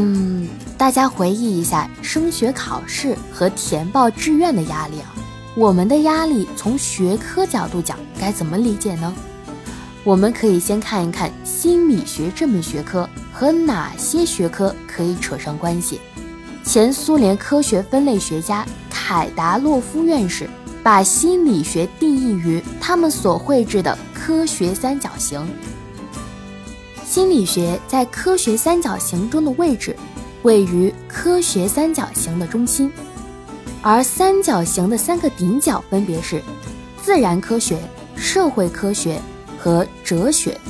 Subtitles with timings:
[0.00, 5.12] 嗯，大家回忆一下升学考试和填报志愿的压力啊。
[5.56, 9.12] 我们的压力从学科角度讲该怎么理解呢？
[10.04, 16.00] 我们可以先看一看心理学这门学科和哪些学科可以扯上关系。
[16.62, 20.48] 前苏联科学分类学家凯达洛夫院士
[20.80, 25.44] 把心理学定义于他们所绘制的科学三角形。
[27.08, 29.96] 心理学在科学三角形中的位置
[30.42, 32.92] 位于科学三角形的中心。
[33.80, 36.42] 而三角形的三个顶角分别是
[37.00, 37.78] 自然科学、
[38.14, 39.18] 社会科学
[39.58, 40.60] 和哲学。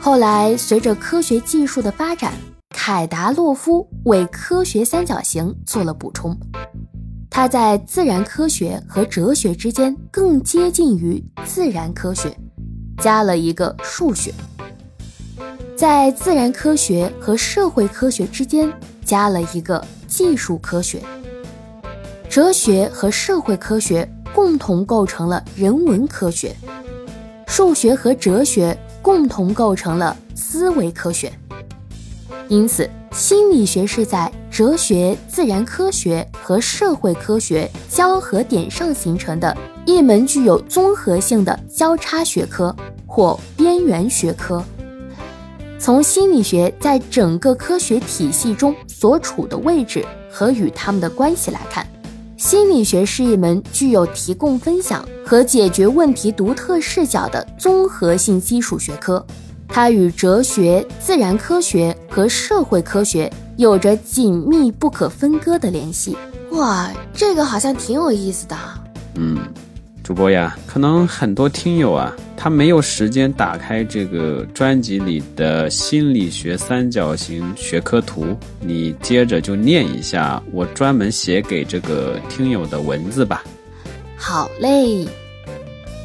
[0.00, 2.34] 后来，随着科学技术的发展，
[2.70, 6.36] 凯达洛夫为科学三角形做了补充。
[7.30, 12.36] 他在自然科学和哲学之间更接近于自然科学，
[12.98, 14.32] 加了一个数学；
[15.82, 18.72] 在自然科学和社会科学之间
[19.04, 21.02] 加了一个技术科学。
[22.30, 26.54] 哲学和社会科学共同构成了人文科学，
[27.48, 31.32] 数学和哲学共同构成了思维科学。
[32.46, 42.72] 因此，心理学是在哲学、自然科学和社会科学交合点上形成的一门具有综合性的交叉学科
[43.04, 44.62] 或边缘学科。
[45.82, 51.84] 从心理学在整个科学体系中所处的位置和与他们的关系来看。
[52.36, 59.26] 心理学是一门具有提供分享和解决问题独特视角的综合性基础学科，
[59.66, 66.16] 它与哲学、自然科学和社会科学有着紧密不可分割的联系。
[66.52, 68.56] 哇，这个好像挺有意思的。
[69.16, 69.36] 嗯。
[70.02, 83.44] 主播呀，可能很多听友啊，他没有时间打开这个专辑里的心理学三角形学科图，你接着就念一下我专门写给这个听友的文字吧。
[84.16, 85.06] 好嘞。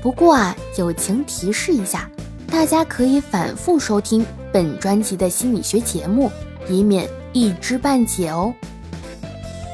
[0.00, 2.10] 不过啊，友情提示一下，
[2.50, 6.32] 大家可以反复收听本专辑的心理学节目，
[6.66, 8.54] 以免一知半解哦。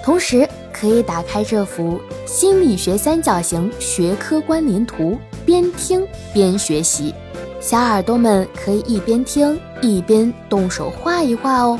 [0.05, 0.47] 同时。
[0.79, 7.13] 可以打开这幅心理学三角形学科关联图，边听边学习。
[7.61, 11.77] 小耳朵们可以一边听一边动手画一画哦。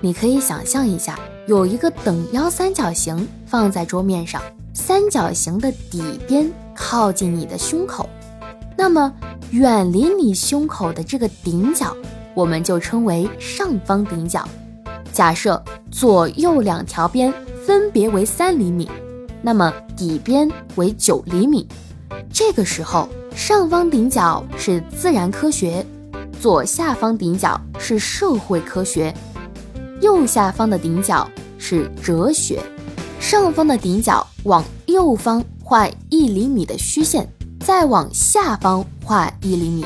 [0.00, 4.40] 你可以想象一下，有一个等腰三角形放在桌面上，
[4.72, 8.08] 三角形的底边靠近你的胸口，
[8.78, 9.12] 那么
[9.50, 11.94] 远离你胸口的这个顶角，
[12.32, 14.48] 我们就称为上方顶角。
[15.12, 17.30] 假设左右两条边。
[17.66, 18.88] 分别为三厘米，
[19.42, 21.66] 那么底边为九厘米。
[22.32, 25.84] 这个时候，上方顶角是自然科学，
[26.40, 29.12] 左下方顶角是社会科学，
[30.00, 31.28] 右下方的顶角
[31.58, 32.62] 是哲学。
[33.18, 37.28] 上方的顶角往右方画一厘米的虚线，
[37.58, 39.84] 再往下方画一厘米，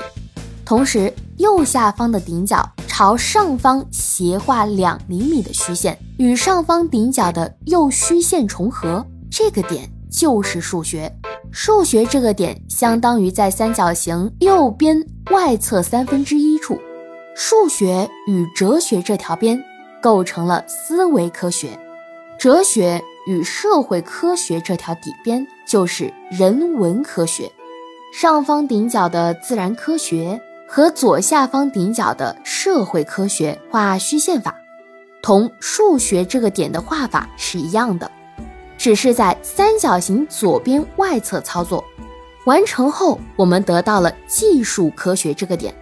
[0.67, 2.71] 同时右下方的顶角。
[2.87, 11.11] 朝上方斜画两厘米的虚线，与上方顶角的右虚线重合，这个点就是数学。
[11.51, 16.79] 数学这个点相当于在三角形右边外侧三分之一处。
[17.35, 19.59] 数学与哲学这条边
[20.03, 21.69] 构成了思维科学，
[22.39, 27.51] 哲学与社会科学这条底边就是人文科学。
[28.13, 30.39] 上方顶角的自然科学。
[30.73, 34.55] 和左下方顶角的社会科学画虚线法，
[35.23, 38.11] 同数学这个点的画法是一样的，
[38.77, 41.85] 只是在三角形左边外侧操作。
[42.47, 45.75] 完成后，我们得到了技术科学这个点，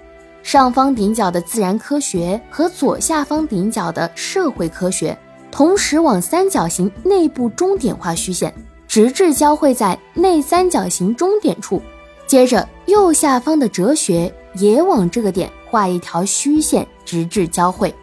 [0.42, 5.16] 上方顶角的自然科学和左下方顶角的社会科学
[5.50, 8.52] 同时往三角形内部中点画虚线，
[8.86, 11.80] 直至交汇在内三角形中点处。
[12.26, 14.32] 接着，右下方的哲学。
[14.54, 17.94] 也往这个点画一条虚线，直至交汇。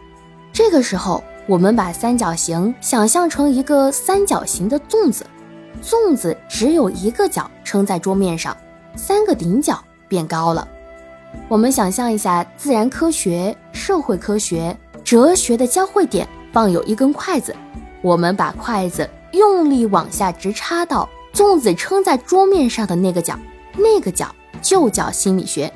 [0.56, 5.26] 这个时候，我们把三角形想象成一个三角形的粽子，
[5.82, 8.56] 粽子只有一个角撑在桌面上，
[8.96, 10.66] 三个顶角变高了。
[11.46, 14.74] 我们想象一下，自然科学、社会科学、
[15.04, 17.54] 哲学的交汇点放有一根筷子，
[18.00, 23.38] 我们把筷子用力往下直插到粽子撑在桌面上的那个角，
[23.76, 25.70] 那个角就叫心理学。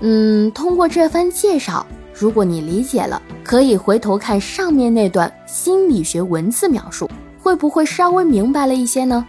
[0.00, 7.10] 嗯，通过这番介绍，如果你理解了，可以回头看上面那段心理学文字描述，
[7.40, 9.26] 会不会稍微明白了一些呢？